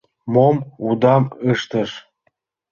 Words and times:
Мом 0.33 0.55
удам 0.87 1.23
ыштыш? 1.51 1.91